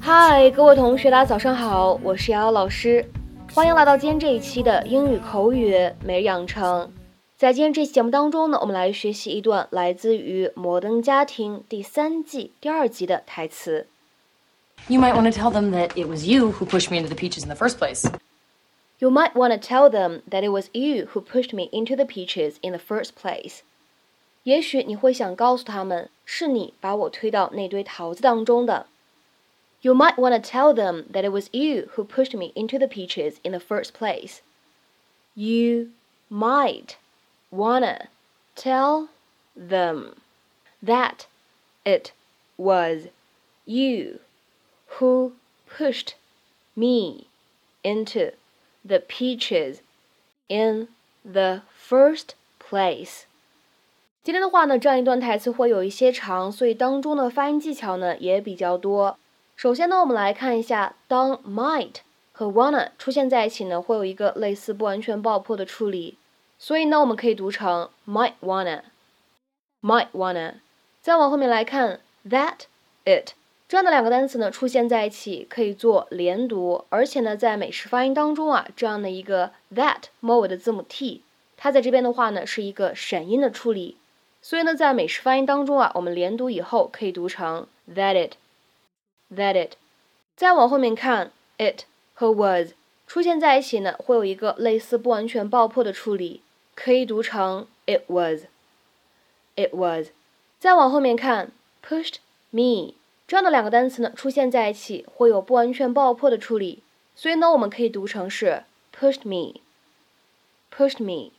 [0.00, 3.04] 嗨，各位同学，大家早上好，我是瑶瑶老师，
[3.54, 6.92] 欢迎来到今天这一期的英语口语每日养成。
[7.38, 13.86] 在今天这期节目当中呢，我们来学习一段来自于《摩登家庭》第三季第二集的台词。
[14.88, 17.42] You might want to tell them that it was you who pushed me into the peaches
[17.42, 18.04] in the first place.
[18.98, 22.04] You might want to tell them that it was you who pushed me into the
[22.04, 23.62] peaches in the first place.
[24.45, 28.87] 也许你会想告诉他们，是你把我推到那堆桃子当中的。
[29.81, 33.37] You might want to tell them that it was you who pushed me into the peaches
[33.43, 34.39] in the first place.
[35.33, 35.89] You
[36.29, 36.97] might
[37.49, 38.07] wanna
[38.55, 39.07] tell
[39.55, 40.15] them
[40.83, 41.25] that
[41.83, 42.11] it
[42.57, 43.07] was
[43.65, 44.19] you
[44.99, 45.33] who
[45.67, 46.13] pushed
[46.75, 47.27] me
[47.83, 48.33] into
[48.85, 49.81] the peaches
[50.47, 50.89] in
[51.23, 53.25] the first place.
[54.26, 59.16] 今天的话呢，这样一段台词会有一些长，所以当中的发音技巧呢也比较多。
[59.54, 61.98] 首先呢，我们来看一下，当 might
[62.32, 66.18] 和 wanna 出现在一起呢，会有一个类似不完全爆破的处理，
[66.58, 70.54] 所以呢，我们可以读成 might wanna，might wanna。
[71.00, 72.62] 再往后面来看，that
[73.04, 73.34] it
[73.68, 81.22] 这样的两个单词呢出现在一起，可以做连读，而且呢，在美式发音当中啊，这样的一个 that 末尾的字母 t，
[81.56, 83.96] 它在这边的话呢是一个闪音的处理，
[84.48, 88.34] 所以呢，在美式发音当中啊，我们连读以后可以读成 that it。
[89.28, 89.72] That it，
[90.36, 91.82] 再往后面看，it
[92.14, 92.70] 和 was
[93.08, 96.42] 出现在一起呢，会有一个类似不完全爆破的处理，
[96.76, 98.42] 可以读成 it was。
[99.56, 100.10] It was，
[100.60, 101.50] 再往后面看
[101.84, 102.18] ，pushed
[102.50, 102.94] me
[103.26, 106.84] 这样的两个单词呢，出现在一起会有不完全爆破的处理，
[107.16, 108.62] 所以呢，我们可以读成是
[108.96, 109.60] pushed me。
[110.70, 111.32] Pushed me，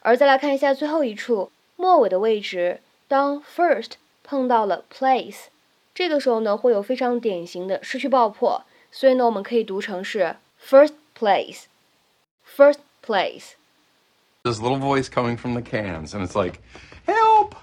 [0.00, 3.93] 而再来看一下最后一处末尾的位置，当 first
[4.23, 5.45] 碰到了 place。
[5.93, 11.63] 这个时候呢，会有非常典型的失去爆破，所以呢，我们可以读成是 first place,
[12.45, 13.51] first place.
[14.43, 16.59] This little voice coming from the cans, and it's like,
[17.05, 17.53] "Help!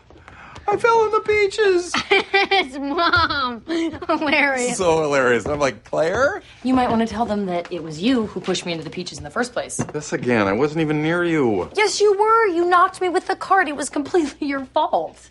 [0.68, 1.92] I fell in the peaches.
[2.12, 3.64] it's mom.
[3.66, 4.78] Hilarious.
[4.78, 5.46] so hilarious.
[5.46, 8.66] I'm like, Claire, You might want to tell them that it was you who pushed
[8.66, 9.78] me into the peaches in the first place.
[9.78, 10.48] this again.
[10.48, 11.70] I wasn't even near you.
[11.76, 12.48] Yes, you were.
[12.48, 13.68] You knocked me with the cart.
[13.68, 15.30] It was completely your fault.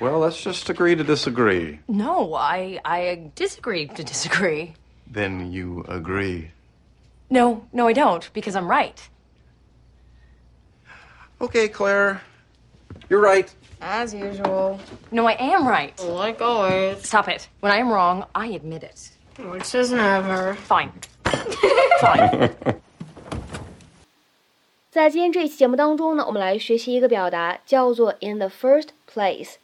[0.00, 1.80] Well, let's just agree to disagree.
[1.88, 4.74] No, I I disagree to disagree.
[5.06, 6.50] Then you agree.
[7.30, 9.08] No, no, I don't, because I'm right.
[11.40, 12.22] Okay, Claire.
[13.08, 13.52] You're right.
[13.86, 14.78] As usual.
[15.10, 15.92] No, I am right.
[16.00, 17.48] Like always, Stop it.
[17.60, 19.10] When I am wrong, I admit it.
[19.38, 20.54] which is never.
[20.54, 20.92] Fine.
[22.00, 22.50] Fine.
[24.90, 29.54] 在今天这期节目当中呢，我们来学习一个表达，叫做 in the first place。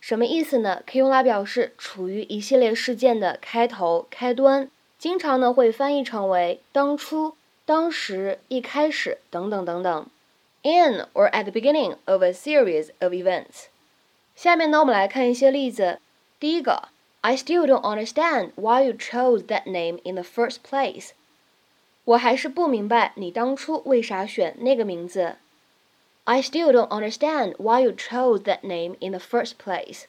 [0.00, 0.82] 什么意思呢？
[0.86, 7.34] 可以用来表示处于一系列事件的开头、开端，经常呢会翻译成为当初、
[7.66, 10.06] 当时、一开始等等等等。
[10.67, 13.65] In or at the beginning of a series of events。
[14.35, 15.99] 下面呢，我们来看一些例子。
[16.39, 16.89] 第一个，
[17.21, 21.11] I still don't understand why you chose that name in the first place。
[22.05, 25.35] 我还是不明白你当初为啥选那个名字。
[26.25, 30.03] I still don't understand why you chose that name in the first place。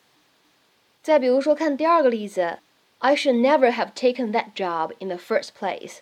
[1.02, 2.58] 再比如说，看第二个例子，
[2.98, 5.98] I should never have taken that job in the first place。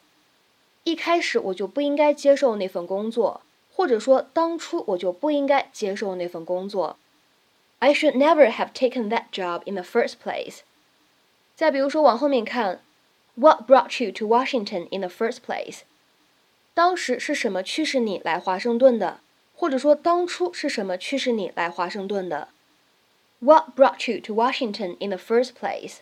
[0.85, 3.43] 一开始我就不应该接受那份工作，
[3.77, 6.97] 或者说当初我就不应该接受那份工作。
[7.79, 10.61] I should never have taken that job in the first place。
[11.57, 12.81] 再比如说，往后面看，
[13.35, 15.81] What brought you to Washington in the first place？
[16.75, 19.21] 当时是什么驱使你来华盛顿的？
[19.55, 22.49] 或者说当初是什么驱使你来华盛顿的？
[23.41, 25.99] What brought you to Washington in the first place？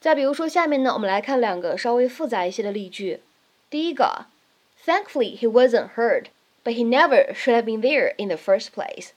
[0.00, 3.22] 再比如说，下面呢，我们来看两个稍微复杂一些的例句。
[3.68, 4.26] 第一个，
[4.84, 6.26] Thankfully he wasn't hurt,
[6.64, 9.10] but he never should have been there in the first place。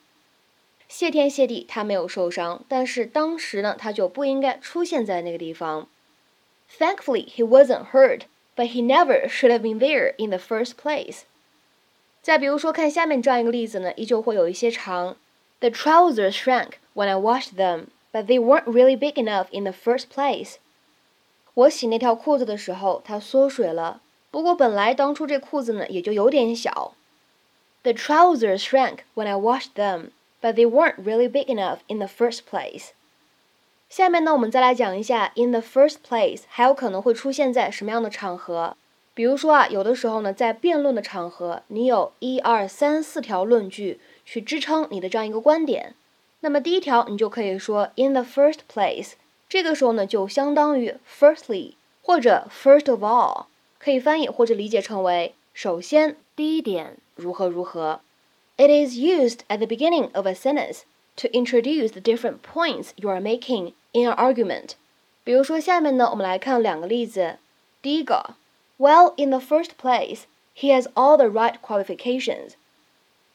[0.88, 5.88] 谢天谢地，他没有受伤，但是当时呢，他就不应该出现在那个地方。
[6.78, 8.22] Thankfully he wasn't hurt,
[8.56, 11.22] but he never should have been there in the first place。
[12.22, 15.16] 再比如说，看下面这样一个例子呢，依旧会有一些长。
[15.60, 20.06] The trousers shrank when I washed them, but they weren't really big enough in the first
[20.14, 20.56] place.
[21.54, 24.02] 我洗那条裤子的时候，它缩水了，
[24.32, 26.96] 不过本来当初这裤子呢也就有点小。
[27.85, 30.11] The trousers shrank when I washed them,
[30.41, 32.89] but they weren't really big enough in the first place.
[33.91, 38.77] 下面呢，我们再来讲一下 in the first place 还有可能会出现在什么样的场合。
[39.13, 45.95] 比如说啊，有的时候呢，在辩论的场合，你有一二三四条论据去支撑你的这样一个观点，
[46.41, 49.13] 那么第一条你就可以说 in the first place，
[49.49, 53.45] 这个时候呢就相当于 firstly 或者 first of all，
[53.79, 58.01] 可以翻译或者理解成为首先第一点如何如何。
[58.57, 60.81] It is used at the beginning of a sentence
[61.17, 64.71] to introduce the different points you are making in an argument。
[65.23, 67.39] 比如说下面呢，我们来看两个例子。
[67.81, 68.35] 第一个
[68.79, 70.23] ，Well, in the first place,
[70.57, 72.55] he has all the right qualifications。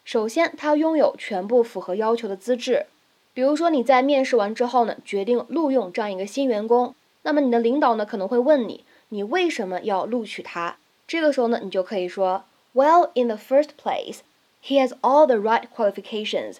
[0.03, 2.87] 首先，他拥有全部符合要求的资质。
[3.33, 10.77] 比如说你在面试完之后呢，决定录用这样一个新员工，那么你的领导呢可能会问你，你为什么要录取他？
[11.08, 12.44] 这个时候呢，你就可以说，
[12.74, 14.20] Well, in the first place,
[14.62, 16.56] he has all the right qualifications。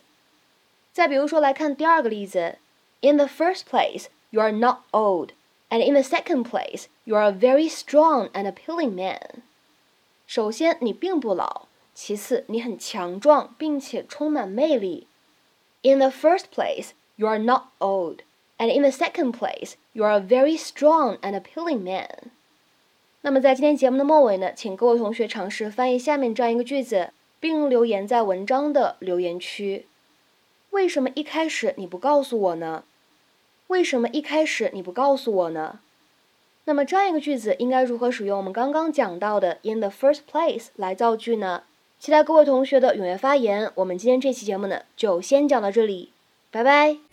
[0.92, 2.58] 再比如说来看第二个例子，
[3.00, 5.30] In the first place, you are not old,
[5.68, 9.42] and in the second place, you are a very strong and appealing man。
[10.26, 15.06] 首先，你并不老；其次，你很强壮，并且充满魅力。
[15.82, 18.20] In the first place, you are not old,
[18.56, 22.30] and in the second place, you are a very strong and appealing man.
[23.21, 29.85] 那么在今天节目的末尾呢，请各位同学尝试翻译下面这样一个句子，并留言在文章的留言区。
[30.69, 32.83] 为什么一开始你不告诉我呢？
[33.67, 35.79] 为什么一开始你不告诉我呢？
[36.65, 41.63] 那么这样一个句子应该如何使用我们刚刚讲到的 in the first place 来造句呢？
[41.99, 43.71] 期待各位同学的踊跃发言。
[43.75, 46.11] 我们今天这期节目呢，就先讲到这里，
[46.51, 47.08] 拜拜。